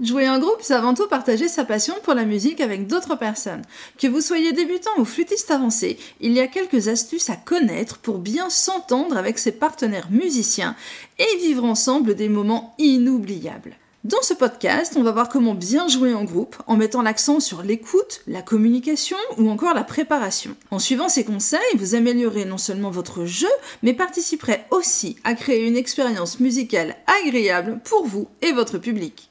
Jouer 0.00 0.30
en 0.30 0.38
groupe, 0.38 0.60
c'est 0.62 0.72
avant 0.72 0.94
tout 0.94 1.06
partager 1.08 1.46
sa 1.46 1.66
passion 1.66 1.94
pour 2.02 2.14
la 2.14 2.24
musique 2.24 2.62
avec 2.62 2.86
d'autres 2.86 3.16
personnes. 3.16 3.60
Que 3.98 4.06
vous 4.06 4.22
soyez 4.22 4.52
débutant 4.52 4.90
ou 4.96 5.04
flûtiste 5.04 5.50
avancé, 5.50 5.98
il 6.22 6.32
y 6.32 6.40
a 6.40 6.46
quelques 6.46 6.88
astuces 6.88 7.28
à 7.28 7.36
connaître 7.36 7.98
pour 7.98 8.16
bien 8.16 8.48
s'entendre 8.48 9.18
avec 9.18 9.38
ses 9.38 9.52
partenaires 9.52 10.08
musiciens 10.10 10.74
et 11.18 11.36
vivre 11.36 11.64
ensemble 11.64 12.14
des 12.14 12.30
moments 12.30 12.74
inoubliables. 12.78 13.76
Dans 14.04 14.22
ce 14.22 14.32
podcast, 14.32 14.94
on 14.96 15.02
va 15.02 15.12
voir 15.12 15.28
comment 15.28 15.52
bien 15.52 15.86
jouer 15.86 16.14
en 16.14 16.24
groupe 16.24 16.56
en 16.66 16.78
mettant 16.78 17.02
l'accent 17.02 17.38
sur 17.38 17.62
l'écoute, 17.62 18.22
la 18.26 18.40
communication 18.40 19.18
ou 19.36 19.50
encore 19.50 19.74
la 19.74 19.84
préparation. 19.84 20.56
En 20.70 20.78
suivant 20.78 21.10
ces 21.10 21.24
conseils, 21.24 21.60
vous 21.76 21.94
améliorez 21.94 22.46
non 22.46 22.56
seulement 22.56 22.90
votre 22.90 23.26
jeu, 23.26 23.50
mais 23.82 23.92
participerez 23.92 24.64
aussi 24.70 25.16
à 25.24 25.34
créer 25.34 25.66
une 25.66 25.76
expérience 25.76 26.40
musicale 26.40 26.96
agréable 27.22 27.80
pour 27.84 28.06
vous 28.06 28.28
et 28.40 28.52
votre 28.52 28.78
public. 28.78 29.29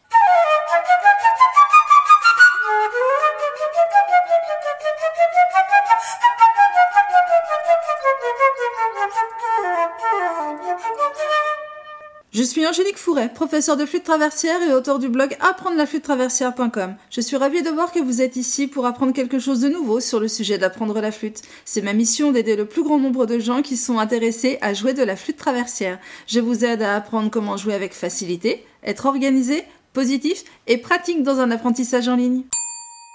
Je 12.31 12.43
suis 12.43 12.67
Angélique 12.67 12.99
Fouret, 12.99 13.33
professeure 13.33 13.75
de 13.75 13.87
flûte 13.87 14.03
traversière 14.03 14.61
et 14.61 14.71
auteur 14.71 14.99
du 14.99 15.09
blog 15.09 15.35
apprendre 15.39 15.77
la 15.77 15.87
flûte 15.87 16.03
traversière.com. 16.03 16.95
Je 17.09 17.21
suis 17.21 17.37
ravie 17.37 17.63
de 17.63 17.71
voir 17.71 17.91
que 17.91 17.99
vous 17.99 18.21
êtes 18.21 18.35
ici 18.35 18.67
pour 18.67 18.85
apprendre 18.85 19.13
quelque 19.13 19.39
chose 19.39 19.61
de 19.61 19.67
nouveau 19.67 19.99
sur 19.99 20.19
le 20.19 20.27
sujet 20.27 20.59
d'apprendre 20.59 21.01
la 21.01 21.11
flûte. 21.11 21.41
C'est 21.65 21.81
ma 21.81 21.93
mission 21.93 22.31
d'aider 22.31 22.55
le 22.55 22.65
plus 22.65 22.83
grand 22.83 22.99
nombre 22.99 23.25
de 23.25 23.39
gens 23.39 23.63
qui 23.63 23.77
sont 23.77 23.97
intéressés 23.97 24.59
à 24.61 24.75
jouer 24.75 24.93
de 24.93 25.01
la 25.01 25.15
flûte 25.15 25.37
traversière. 25.37 25.97
Je 26.27 26.39
vous 26.39 26.63
aide 26.63 26.83
à 26.83 26.95
apprendre 26.95 27.31
comment 27.31 27.57
jouer 27.57 27.73
avec 27.73 27.95
facilité, 27.95 28.63
être 28.83 29.07
organisé, 29.07 29.63
positif 29.93 30.43
et 30.67 30.77
pratique 30.77 31.23
dans 31.23 31.39
un 31.39 31.49
apprentissage 31.49 32.09
en 32.09 32.15
ligne. 32.15 32.43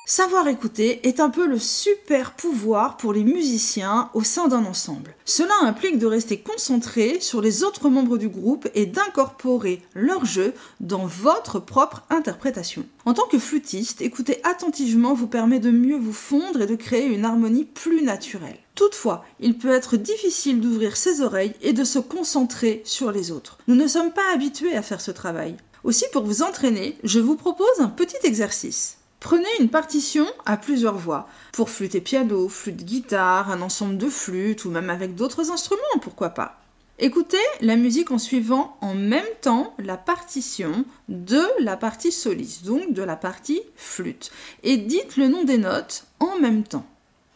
Savoir 0.07 0.49
écouter 0.49 1.09
est 1.09 1.19
un 1.19 1.31
peu 1.31 1.47
le 1.47 1.59
super 1.59 2.35
pouvoir 2.35 2.99
pour 2.99 3.15
les 3.15 3.25
musiciens 3.25 4.11
au 4.13 4.23
sein 4.23 4.49
d'un 4.49 4.67
ensemble. 4.67 5.15
Cela 5.25 5.55
implique 5.63 5.99
de 5.99 6.07
rester 6.07 6.37
concentré 6.37 7.21
sur 7.21 7.41
les 7.41 7.65
autres 7.65 7.89
membres 7.89 8.19
du 8.19 8.29
groupe 8.29 8.69
et 8.75 8.85
d'incorporer 8.85 9.81
leur 9.95 10.27
jeu 10.27 10.53
dans 10.81 11.07
votre 11.07 11.59
propre 11.59 12.03
interprétation. 12.11 12.85
En 13.07 13.15
tant 13.15 13.27
que 13.29 13.39
flûtiste, 13.39 14.03
écouter 14.03 14.41
attentivement 14.45 15.15
vous 15.15 15.27
permet 15.27 15.59
de 15.59 15.71
mieux 15.71 15.97
vous 15.97 16.13
fondre 16.13 16.61
et 16.61 16.67
de 16.67 16.77
créer 16.77 17.07
une 17.07 17.25
harmonie 17.25 17.65
plus 17.65 18.03
naturelle. 18.03 18.59
Toutefois, 18.75 19.25
il 19.41 19.57
peut 19.57 19.73
être 19.73 19.97
difficile 19.97 20.61
d'ouvrir 20.61 20.99
ses 20.99 21.23
oreilles 21.23 21.55
et 21.63 21.73
de 21.73 21.85
se 21.85 21.99
concentrer 21.99 22.83
sur 22.85 23.11
les 23.11 23.31
autres. 23.31 23.57
Nous 23.69 23.75
ne 23.75 23.89
sommes 23.89 24.13
pas 24.13 24.35
habitués 24.35 24.77
à 24.77 24.83
faire 24.83 25.01
ce 25.01 25.13
travail. 25.13 25.57
Aussi, 25.83 26.05
pour 26.13 26.25
vous 26.25 26.43
entraîner, 26.43 26.99
je 27.05 27.21
vous 27.21 27.37
propose 27.37 27.79
un 27.79 27.89
petit 27.89 28.19
exercice. 28.25 28.99
Prenez 29.25 29.49
une 29.59 29.71
partition 29.71 30.27
à 30.45 30.59
plusieurs 30.59 30.99
voix, 30.99 31.27
pour 31.53 31.71
flûte 31.71 31.95
et 31.95 32.03
piano, 32.03 32.47
flûte 32.51 32.85
guitare, 32.85 33.51
un 33.51 33.63
ensemble 33.63 33.97
de 33.97 34.11
flûtes 34.11 34.67
ou 34.67 34.71
même 34.71 34.91
avec 34.91 35.15
d'autres 35.15 35.51
instruments, 35.51 35.81
pourquoi 36.03 36.29
pas. 36.29 36.61
Écoutez 36.99 37.39
la 37.63 37.77
musique 37.77 38.11
en 38.11 38.19
suivant 38.19 38.77
en 38.83 38.95
même 38.95 39.25
temps 39.41 39.73
la 39.79 39.97
partition 39.97 40.85
de 41.09 41.41
la 41.59 41.79
partie 41.79 42.13
soliste, 42.13 42.67
donc 42.67 42.93
de 42.93 43.03
la 43.03 43.17
partie 43.17 43.63
flûte, 43.77 44.31
et 44.63 44.77
dites 44.77 45.17
le 45.17 45.29
nom 45.29 45.45
des 45.45 45.57
notes 45.57 46.05
en 46.21 46.39
même 46.39 46.63
temps. 46.63 46.85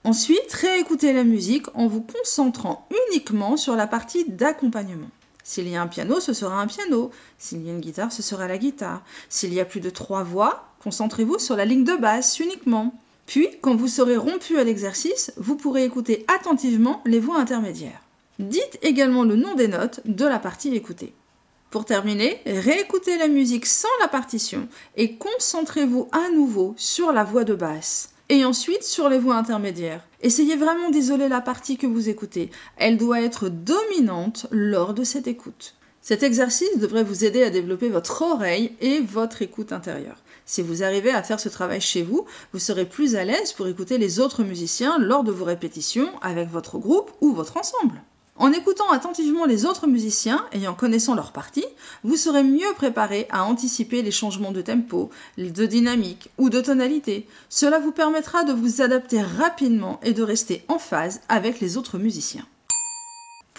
Ensuite, 0.05 0.53
réécoutez 0.53 1.15
la 1.15 1.25
musique 1.25 1.75
en 1.75 1.87
vous 1.87 2.03
concentrant 2.03 2.87
uniquement 3.09 3.57
sur 3.57 3.77
la 3.77 3.87
partie 3.87 4.29
d'accompagnement. 4.29 5.09
S'il 5.43 5.67
y 5.67 5.77
a 5.77 5.81
un 5.81 5.87
piano, 5.87 6.21
ce 6.21 6.35
sera 6.35 6.61
un 6.61 6.67
piano. 6.67 7.11
S'il 7.39 7.67
y 7.67 7.71
a 7.71 7.73
une 7.73 7.81
guitare, 7.81 8.13
ce 8.13 8.21
sera 8.21 8.47
la 8.47 8.59
guitare. 8.59 9.03
S'il 9.31 9.55
y 9.55 9.61
a 9.61 9.65
plus 9.65 9.81
de 9.81 9.89
trois 9.89 10.23
voix, 10.23 10.68
concentrez-vous 10.83 11.39
sur 11.39 11.57
la 11.57 11.65
ligne 11.65 11.85
de 11.85 11.97
basse 11.97 12.41
uniquement. 12.41 12.95
Puis, 13.27 13.49
quand 13.61 13.75
vous 13.75 13.89
serez 13.89 14.17
rompu 14.17 14.59
à 14.59 14.65
l'exercice, 14.65 15.33
vous 15.37 15.57
pourrez 15.57 15.85
écouter 15.85 16.25
attentivement 16.29 17.03
les 17.05 17.21
voix 17.21 17.39
intermédiaires. 17.39 18.03
Dites 18.39 18.79
également 18.83 19.25
le 19.25 19.37
nom 19.37 19.55
des 19.55 19.69
notes 19.69 20.01
de 20.05 20.25
la 20.25 20.39
partie 20.39 20.75
écoutée. 20.75 21.13
Pour 21.71 21.85
terminer, 21.85 22.41
réécoutez 22.47 23.19
la 23.19 23.29
musique 23.29 23.67
sans 23.67 23.89
la 24.01 24.09
partition 24.09 24.69
et 24.97 25.17
concentrez-vous 25.17 26.09
à 26.13 26.31
nouveau 26.31 26.75
sur 26.79 27.13
la 27.13 27.25
voix 27.25 27.45
de 27.45 27.55
basse 27.55 28.11
et 28.31 28.45
ensuite 28.45 28.85
sur 28.85 29.09
les 29.09 29.19
voix 29.19 29.37
intermédiaires. 29.37 30.07
Essayez 30.23 30.57
vraiment 30.57 30.91
d'isoler 30.91 31.29
la 31.29 31.41
partie 31.41 31.77
que 31.77 31.87
vous 31.87 32.09
écoutez. 32.09 32.51
Elle 32.77 32.97
doit 32.97 33.21
être 33.21 33.49
dominante 33.49 34.47
lors 34.51 34.95
de 34.95 35.05
cette 35.05 35.29
écoute. 35.29 35.75
Cet 36.01 36.23
exercice 36.23 36.79
devrait 36.79 37.05
vous 37.05 37.25
aider 37.25 37.43
à 37.43 37.51
développer 37.51 37.89
votre 37.89 38.23
oreille 38.23 38.73
et 38.81 39.01
votre 39.01 39.43
écoute 39.43 39.73
intérieure. 39.73 40.23
Si 40.51 40.63
vous 40.63 40.83
arrivez 40.83 41.11
à 41.11 41.23
faire 41.23 41.39
ce 41.39 41.51
travail 41.51 41.83
chez 41.83 42.03
vous, 42.03 42.25
vous 42.55 42.59
serez 42.59 42.87
plus 42.87 43.17
à 43.17 43.25
l'aise 43.25 43.53
pour 43.53 43.69
écouter 43.69 43.99
les 43.99 44.19
autres 44.19 44.43
musiciens 44.43 44.99
lors 44.99 45.23
de 45.23 45.31
vos 45.31 45.45
répétitions 45.45 46.09
avec 46.23 46.49
votre 46.49 46.79
groupe 46.79 47.13
ou 47.21 47.35
votre 47.35 47.59
ensemble. 47.59 48.01
En 48.35 48.51
écoutant 48.53 48.89
attentivement 48.91 49.45
les 49.45 49.67
autres 49.67 49.87
musiciens 49.87 50.47
et 50.53 50.67
en 50.67 50.73
connaissant 50.73 51.15
leur 51.15 51.33
partie, 51.33 51.67
vous 52.03 52.17
serez 52.17 52.45
mieux 52.45 52.73
préparé 52.77 53.27
à 53.29 53.45
anticiper 53.45 54.01
les 54.01 54.11
changements 54.11 54.53
de 54.53 54.63
tempo, 54.63 55.11
de 55.37 55.67
dynamique 55.67 56.31
ou 56.39 56.49
de 56.49 56.63
tonalité. 56.63 57.27
Cela 57.51 57.79
vous 57.79 57.93
permettra 57.93 58.45
de 58.45 58.55
vous 58.55 58.81
adapter 58.81 59.21
rapidement 59.21 60.01
et 60.03 60.15
de 60.15 60.23
rester 60.23 60.65
en 60.69 60.79
phase 60.79 61.21
avec 61.29 61.61
les 61.61 61.77
autres 61.77 61.99
musiciens. 61.99 62.47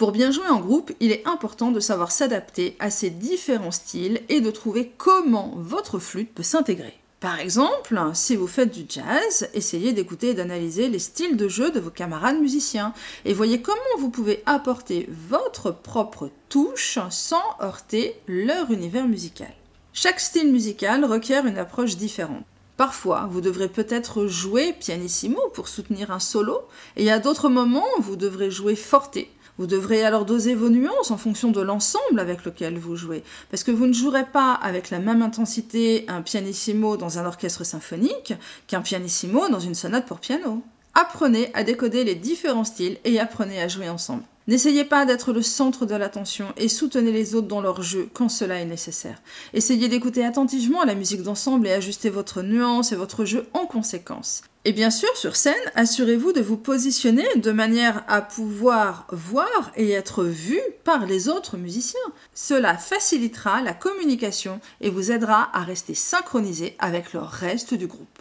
Pour 0.00 0.12
bien 0.12 0.30
jouer 0.30 0.48
en 0.48 0.60
groupe, 0.60 0.92
il 1.00 1.12
est 1.12 1.28
important 1.28 1.70
de 1.72 1.78
savoir 1.78 2.10
s'adapter 2.10 2.74
à 2.78 2.88
ces 2.88 3.10
différents 3.10 3.70
styles 3.70 4.22
et 4.30 4.40
de 4.40 4.50
trouver 4.50 4.92
comment 4.96 5.52
votre 5.58 5.98
flûte 5.98 6.32
peut 6.32 6.42
s'intégrer. 6.42 6.94
Par 7.20 7.38
exemple, 7.38 8.00
si 8.14 8.34
vous 8.34 8.46
faites 8.46 8.72
du 8.72 8.86
jazz, 8.88 9.50
essayez 9.52 9.92
d'écouter 9.92 10.30
et 10.30 10.34
d'analyser 10.34 10.88
les 10.88 10.98
styles 10.98 11.36
de 11.36 11.48
jeu 11.48 11.70
de 11.70 11.80
vos 11.80 11.90
camarades 11.90 12.40
musiciens 12.40 12.94
et 13.26 13.34
voyez 13.34 13.60
comment 13.60 13.76
vous 13.98 14.08
pouvez 14.08 14.42
apporter 14.46 15.06
votre 15.28 15.70
propre 15.70 16.30
touche 16.48 16.98
sans 17.10 17.44
heurter 17.60 18.16
leur 18.26 18.70
univers 18.70 19.06
musical. 19.06 19.52
Chaque 19.92 20.20
style 20.20 20.50
musical 20.50 21.04
requiert 21.04 21.44
une 21.44 21.58
approche 21.58 21.98
différente. 21.98 22.46
Parfois, 22.78 23.28
vous 23.30 23.42
devrez 23.42 23.68
peut-être 23.68 24.26
jouer 24.26 24.72
pianissimo 24.72 25.38
pour 25.52 25.68
soutenir 25.68 26.10
un 26.10 26.20
solo, 26.20 26.62
et 26.96 27.12
à 27.12 27.18
d'autres 27.18 27.50
moments, 27.50 27.84
vous 27.98 28.16
devrez 28.16 28.50
jouer 28.50 28.74
forte 28.74 29.18
vous 29.60 29.66
devrez 29.66 30.02
alors 30.06 30.24
doser 30.24 30.54
vos 30.54 30.70
nuances 30.70 31.10
en 31.10 31.18
fonction 31.18 31.50
de 31.50 31.60
l'ensemble 31.60 32.18
avec 32.18 32.46
lequel 32.46 32.78
vous 32.78 32.96
jouez, 32.96 33.22
parce 33.50 33.62
que 33.62 33.70
vous 33.70 33.86
ne 33.86 33.92
jouerez 33.92 34.24
pas 34.24 34.54
avec 34.54 34.88
la 34.88 35.00
même 35.00 35.20
intensité 35.20 36.06
un 36.08 36.22
pianissimo 36.22 36.96
dans 36.96 37.18
un 37.18 37.26
orchestre 37.26 37.62
symphonique 37.62 38.32
qu'un 38.66 38.80
pianissimo 38.80 39.50
dans 39.50 39.60
une 39.60 39.74
sonate 39.74 40.06
pour 40.06 40.18
piano. 40.18 40.62
Apprenez 40.94 41.50
à 41.52 41.62
décoder 41.62 42.04
les 42.04 42.14
différents 42.14 42.64
styles 42.64 42.96
et 43.04 43.20
apprenez 43.20 43.60
à 43.60 43.68
jouer 43.68 43.90
ensemble. 43.90 44.22
N'essayez 44.46 44.84
pas 44.84 45.04
d'être 45.04 45.32
le 45.32 45.42
centre 45.42 45.86
de 45.86 45.94
l'attention 45.94 46.52
et 46.56 46.68
soutenez 46.68 47.12
les 47.12 47.34
autres 47.34 47.46
dans 47.46 47.60
leur 47.60 47.82
jeu 47.82 48.08
quand 48.14 48.28
cela 48.28 48.58
est 48.58 48.64
nécessaire. 48.64 49.20
Essayez 49.52 49.88
d'écouter 49.88 50.24
attentivement 50.24 50.84
la 50.84 50.94
musique 50.94 51.22
d'ensemble 51.22 51.66
et 51.68 51.72
ajustez 51.72 52.10
votre 52.10 52.42
nuance 52.42 52.92
et 52.92 52.96
votre 52.96 53.24
jeu 53.24 53.46
en 53.52 53.66
conséquence. 53.66 54.42
Et 54.64 54.72
bien 54.72 54.90
sûr, 54.90 55.14
sur 55.16 55.36
scène, 55.36 55.54
assurez-vous 55.74 56.32
de 56.32 56.40
vous 56.40 56.58
positionner 56.58 57.26
de 57.36 57.50
manière 57.50 58.04
à 58.08 58.20
pouvoir 58.20 59.06
voir 59.10 59.72
et 59.76 59.90
être 59.90 60.24
vu 60.24 60.60
par 60.84 61.06
les 61.06 61.28
autres 61.28 61.56
musiciens. 61.56 62.00
Cela 62.34 62.76
facilitera 62.76 63.62
la 63.62 63.72
communication 63.72 64.60
et 64.82 64.90
vous 64.90 65.12
aidera 65.12 65.48
à 65.54 65.62
rester 65.62 65.94
synchronisé 65.94 66.76
avec 66.78 67.12
le 67.14 67.20
reste 67.20 67.72
du 67.72 67.86
groupe. 67.86 68.18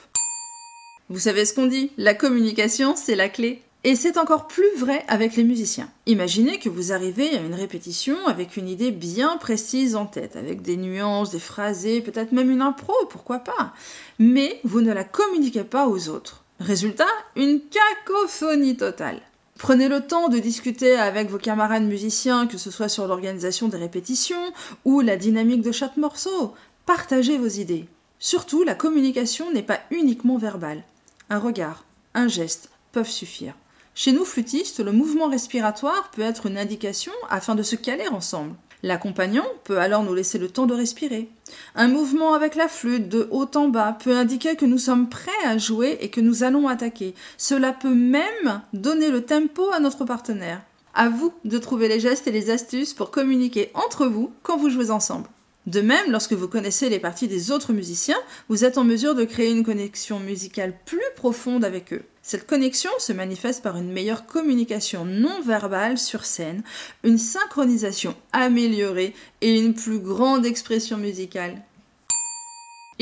Vous 1.09 1.19
savez 1.19 1.44
ce 1.44 1.53
qu'on 1.53 1.66
dit, 1.66 1.91
la 1.97 2.13
communication, 2.13 2.96
c'est 2.96 3.16
la 3.16 3.29
clé. 3.29 3.63
Et 3.85 3.95
c'est 3.95 4.17
encore 4.17 4.47
plus 4.47 4.75
vrai 4.78 5.06
avec 5.07 5.38
les 5.38 5.45
musiciens. 5.45 5.90
Imaginez 6.06 6.59
que 6.59 6.67
vous 6.67 6.91
arrivez 6.91 7.38
à 7.38 7.41
une 7.41 7.53
répétition 7.53 8.17
avec 8.28 8.57
une 8.57 8.67
idée 8.67 8.91
bien 8.91 9.38
précise 9.38 9.95
en 9.95 10.06
tête, 10.06 10.35
avec 10.35 10.62
des 10.62 10.75
nuances, 10.75 11.31
des 11.31 11.40
phrasés, 11.40 12.01
peut-être 12.01 12.34
même 12.34 12.51
une 12.51 12.62
impro, 12.62 12.94
pourquoi 13.09 13.40
pas. 13.40 13.73
Mais 14.20 14.59
vous 14.66 14.81
ne 14.81 14.91
la 14.91 15.05
communiquez 15.05 15.64
pas 15.64 15.87
aux 15.87 16.09
autres. 16.09 16.43
Résultat, 16.59 17.08
une 17.37 17.61
cacophonie 17.61 18.76
totale. 18.76 19.22
Prenez 19.58 19.87
le 19.87 20.05
temps 20.05 20.28
de 20.28 20.40
discuter 20.40 20.96
avec 20.96 21.29
vos 21.29 21.37
camarades 21.37 21.84
musiciens, 21.84 22.47
que 22.47 22.58
ce 22.58 22.72
soit 22.72 22.90
sur 22.90 23.08
l'organisation 23.08 23.70
des 23.70 23.78
répétitions 23.78 24.53
ou 24.84 24.99
la 24.99 25.16
dynamique 25.16 25.61
de 25.61 25.72
chaque 25.72 25.96
morceau. 25.96 26.53
Partagez 26.85 27.37
vos 27.37 27.47
idées. 27.47 27.87
Surtout, 28.20 28.64
la 28.64 28.75
communication 28.75 29.53
n'est 29.53 29.64
pas 29.64 29.79
uniquement 29.90 30.37
verbale. 30.37 30.84
Un 31.29 31.40
regard, 31.40 31.85
un 32.14 32.28
geste 32.28 32.70
peuvent 32.91 33.09
suffire. 33.09 33.53
Chez 33.96 34.12
nous, 34.12 34.26
flûtistes, 34.26 34.80
le 34.80 34.91
mouvement 34.91 35.30
respiratoire 35.30 36.09
peut 36.12 36.22
être 36.22 36.46
une 36.46 36.58
indication 36.58 37.12
afin 37.30 37.56
de 37.56 37.64
se 37.64 37.76
caler 37.76 38.08
ensemble. 38.08 38.56
L'accompagnant 38.82 39.46
peut 39.66 39.80
alors 39.80 40.03
nous 40.03 40.14
laisser 40.14 40.38
le 40.38 40.47
temps 40.47 40.66
de 40.66 40.74
respirer. 40.74 41.30
Un 41.76 41.90
mouvement 41.90 42.34
avec 42.34 42.56
la 42.56 42.70
flûte 42.70 43.09
de 43.09 43.28
haut 43.30 43.50
en 43.56 43.68
bas 43.68 43.97
peut 44.02 44.16
indiquer 44.16 44.56
que 44.56 44.66
nous 44.66 44.78
sommes 44.78 45.09
prêts 45.09 45.32
à 45.46 45.58
jouer 45.58 45.97
et 46.00 46.09
que 46.09 46.22
nous 46.22 46.44
allons 46.44 46.70
attaquer. 46.70 47.14
Cela 47.38 47.74
peut 47.74 47.94
même 47.94 48.62
donner 48.72 49.09
le 49.09 49.26
tempo 49.26 49.70
à 49.74 49.80
notre 49.80 50.06
partenaire. 50.06 50.62
À 50.94 51.09
vous 51.09 51.34
de 51.44 51.58
trouver 51.58 51.90
les 51.90 52.00
gestes 52.00 52.28
et 52.28 52.32
les 52.32 52.50
astuces 52.50 52.94
pour 52.94 53.12
communiquer 53.12 53.70
entre 53.74 54.06
vous 54.08 54.32
quand 54.44 54.58
vous 54.58 54.70
jouez 54.70 54.92
ensemble. 54.92 55.28
De 55.66 55.82
même, 55.82 56.11
lorsque 56.11 56.34
vous 56.34 56.47
connaissez 56.47 56.90
les 56.90 57.00
parties 57.00 57.28
des 57.28 57.52
autres 57.52 57.73
musiciens, 57.73 58.20
vous 58.47 58.64
êtes 58.64 58.78
en 58.78 58.84
mesure 58.84 59.14
de 59.14 59.26
créer 59.26 59.52
une 59.52 59.64
connexion 59.64 60.20
musicale 60.20 60.73
plus 60.85 61.02
profonde 61.16 61.66
avec 61.66 61.94
eux. 61.94 62.03
Cette 62.22 62.47
connexion 62.47 62.90
se 62.97 63.14
manifeste 63.14 63.61
par 63.61 63.78
une 63.78 63.91
meilleure 63.91 64.26
communication 64.26 65.06
non 65.06 65.41
verbale 65.41 65.97
sur 65.97 66.26
scène, 66.26 66.64
une 67.03 67.17
synchronisation 67.17 68.16
améliorée 68.32 69.14
et 69.41 69.59
une 69.59 69.73
plus 69.73 70.00
grande 70.00 70.46
expression 70.46 70.97
musicale. 70.97 71.61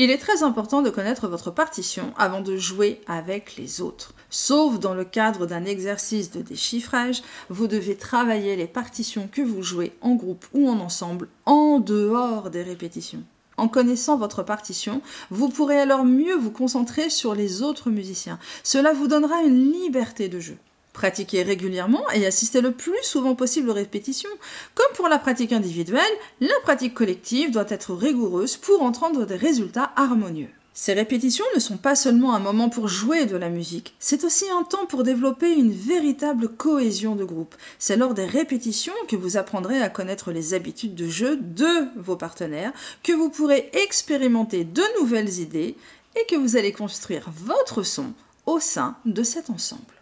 Il 0.00 0.12
est 0.12 0.18
très 0.18 0.44
important 0.44 0.80
de 0.80 0.90
connaître 0.90 1.26
votre 1.26 1.50
partition 1.50 2.14
avant 2.16 2.40
de 2.40 2.56
jouer 2.56 3.00
avec 3.08 3.56
les 3.56 3.80
autres. 3.80 4.14
Sauf 4.30 4.78
dans 4.78 4.94
le 4.94 5.04
cadre 5.04 5.44
d'un 5.44 5.64
exercice 5.64 6.30
de 6.30 6.40
déchiffrage, 6.40 7.24
vous 7.50 7.66
devez 7.66 7.96
travailler 7.96 8.54
les 8.54 8.68
partitions 8.68 9.28
que 9.30 9.42
vous 9.42 9.64
jouez 9.64 9.92
en 10.00 10.14
groupe 10.14 10.46
ou 10.54 10.68
en 10.68 10.78
ensemble 10.78 11.26
en 11.46 11.80
dehors 11.80 12.48
des 12.50 12.62
répétitions. 12.62 13.24
En 13.56 13.66
connaissant 13.66 14.16
votre 14.16 14.44
partition, 14.44 15.02
vous 15.32 15.48
pourrez 15.48 15.80
alors 15.80 16.04
mieux 16.04 16.36
vous 16.36 16.52
concentrer 16.52 17.10
sur 17.10 17.34
les 17.34 17.62
autres 17.62 17.90
musiciens. 17.90 18.38
Cela 18.62 18.92
vous 18.92 19.08
donnera 19.08 19.42
une 19.42 19.72
liberté 19.72 20.28
de 20.28 20.38
jeu. 20.38 20.58
Pratiquez 20.98 21.44
régulièrement 21.44 22.10
et 22.10 22.26
assistez 22.26 22.60
le 22.60 22.72
plus 22.72 23.04
souvent 23.04 23.36
possible 23.36 23.70
aux 23.70 23.74
répétitions. 23.74 24.28
Comme 24.74 24.92
pour 24.96 25.06
la 25.06 25.20
pratique 25.20 25.52
individuelle, 25.52 26.02
la 26.40 26.58
pratique 26.64 26.94
collective 26.94 27.52
doit 27.52 27.66
être 27.68 27.94
rigoureuse 27.94 28.56
pour 28.56 28.82
entendre 28.82 29.24
des 29.24 29.36
résultats 29.36 29.92
harmonieux. 29.94 30.48
Ces 30.74 30.94
répétitions 30.94 31.44
ne 31.54 31.60
sont 31.60 31.76
pas 31.76 31.94
seulement 31.94 32.34
un 32.34 32.40
moment 32.40 32.68
pour 32.68 32.88
jouer 32.88 33.26
de 33.26 33.36
la 33.36 33.48
musique, 33.48 33.94
c'est 34.00 34.24
aussi 34.24 34.46
un 34.50 34.64
temps 34.64 34.86
pour 34.86 35.04
développer 35.04 35.54
une 35.54 35.70
véritable 35.70 36.48
cohésion 36.48 37.14
de 37.14 37.22
groupe. 37.22 37.54
C'est 37.78 37.96
lors 37.96 38.14
des 38.14 38.26
répétitions 38.26 38.92
que 39.06 39.14
vous 39.14 39.36
apprendrez 39.36 39.80
à 39.80 39.90
connaître 39.90 40.32
les 40.32 40.52
habitudes 40.52 40.96
de 40.96 41.06
jeu 41.06 41.36
de 41.36 41.86
vos 41.94 42.16
partenaires, 42.16 42.72
que 43.04 43.12
vous 43.12 43.30
pourrez 43.30 43.70
expérimenter 43.72 44.64
de 44.64 44.82
nouvelles 44.98 45.38
idées 45.38 45.76
et 46.16 46.26
que 46.28 46.34
vous 46.34 46.56
allez 46.56 46.72
construire 46.72 47.30
votre 47.30 47.84
son 47.84 48.14
au 48.46 48.58
sein 48.58 48.96
de 49.04 49.22
cet 49.22 49.48
ensemble. 49.48 49.97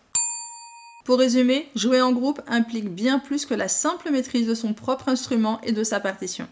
Pour 1.06 1.20
résumer, 1.20 1.68
jouer 1.76 2.00
en 2.02 2.10
groupe 2.10 2.42
implique 2.48 2.88
bien 2.88 3.20
plus 3.20 3.46
que 3.46 3.54
la 3.54 3.68
simple 3.68 4.10
maîtrise 4.10 4.48
de 4.48 4.56
son 4.56 4.74
propre 4.74 5.08
instrument 5.08 5.60
et 5.62 5.70
de 5.70 5.84
sa 5.84 6.00
partition. 6.00 6.48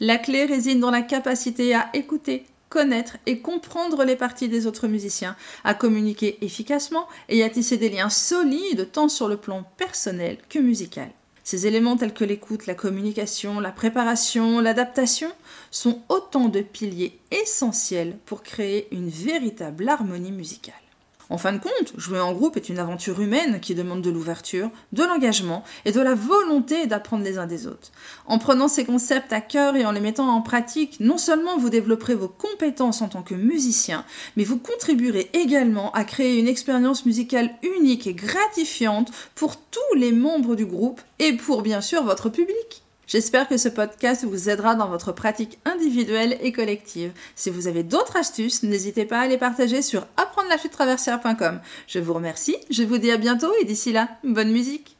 La 0.00 0.16
clé 0.16 0.46
réside 0.46 0.80
dans 0.80 0.90
la 0.90 1.02
capacité 1.02 1.74
à 1.74 1.90
écouter, 1.92 2.46
connaître 2.70 3.18
et 3.26 3.40
comprendre 3.40 4.04
les 4.04 4.16
parties 4.16 4.48
des 4.48 4.66
autres 4.66 4.88
musiciens, 4.88 5.36
à 5.62 5.74
communiquer 5.74 6.38
efficacement 6.40 7.06
et 7.28 7.42
à 7.42 7.50
tisser 7.50 7.76
des 7.76 7.90
liens 7.90 8.08
solides 8.08 8.88
tant 8.90 9.10
sur 9.10 9.28
le 9.28 9.36
plan 9.36 9.64
personnel 9.76 10.38
que 10.48 10.58
musical. 10.58 11.10
Ces 11.44 11.66
éléments 11.66 11.98
tels 11.98 12.14
que 12.14 12.24
l'écoute, 12.24 12.66
la 12.66 12.74
communication, 12.74 13.60
la 13.60 13.72
préparation, 13.72 14.60
l'adaptation 14.60 15.30
sont 15.70 16.00
autant 16.08 16.48
de 16.48 16.62
piliers 16.62 17.20
essentiels 17.30 18.16
pour 18.24 18.42
créer 18.42 18.88
une 18.90 19.10
véritable 19.10 19.86
harmonie 19.86 20.32
musicale. 20.32 20.87
En 21.30 21.36
fin 21.36 21.52
de 21.52 21.58
compte, 21.58 21.92
jouer 21.98 22.20
en 22.20 22.32
groupe 22.32 22.56
est 22.56 22.70
une 22.70 22.78
aventure 22.78 23.20
humaine 23.20 23.60
qui 23.60 23.74
demande 23.74 24.00
de 24.00 24.10
l'ouverture, 24.10 24.70
de 24.92 25.04
l'engagement 25.04 25.62
et 25.84 25.92
de 25.92 26.00
la 26.00 26.14
volonté 26.14 26.86
d'apprendre 26.86 27.22
les 27.22 27.36
uns 27.36 27.46
des 27.46 27.66
autres. 27.66 27.92
En 28.26 28.38
prenant 28.38 28.66
ces 28.66 28.86
concepts 28.86 29.32
à 29.32 29.42
cœur 29.42 29.76
et 29.76 29.84
en 29.84 29.92
les 29.92 30.00
mettant 30.00 30.28
en 30.28 30.40
pratique, 30.40 31.00
non 31.00 31.18
seulement 31.18 31.58
vous 31.58 31.68
développerez 31.68 32.14
vos 32.14 32.28
compétences 32.28 33.02
en 33.02 33.08
tant 33.08 33.22
que 33.22 33.34
musicien, 33.34 34.06
mais 34.36 34.44
vous 34.44 34.58
contribuerez 34.58 35.28
également 35.34 35.92
à 35.92 36.04
créer 36.04 36.38
une 36.38 36.48
expérience 36.48 37.04
musicale 37.04 37.50
unique 37.78 38.06
et 38.06 38.14
gratifiante 38.14 39.12
pour 39.34 39.56
tous 39.56 39.96
les 39.96 40.12
membres 40.12 40.56
du 40.56 40.64
groupe 40.64 41.02
et 41.18 41.34
pour 41.34 41.60
bien 41.60 41.82
sûr 41.82 42.04
votre 42.04 42.30
public. 42.30 42.82
J'espère 43.08 43.48
que 43.48 43.56
ce 43.56 43.70
podcast 43.70 44.26
vous 44.26 44.50
aidera 44.50 44.74
dans 44.74 44.88
votre 44.88 45.12
pratique 45.12 45.58
individuelle 45.64 46.36
et 46.42 46.52
collective. 46.52 47.10
Si 47.36 47.48
vous 47.48 47.66
avez 47.66 47.82
d'autres 47.82 48.18
astuces, 48.18 48.62
n'hésitez 48.62 49.06
pas 49.06 49.20
à 49.20 49.26
les 49.26 49.38
partager 49.38 49.80
sur 49.80 50.06
apprendre 50.18 50.50
Je 51.86 52.00
vous 52.00 52.12
remercie, 52.12 52.56
je 52.68 52.82
vous 52.82 52.98
dis 52.98 53.10
à 53.10 53.16
bientôt 53.16 53.50
et 53.62 53.64
d'ici 53.64 53.92
là, 53.92 54.10
bonne 54.24 54.52
musique 54.52 54.98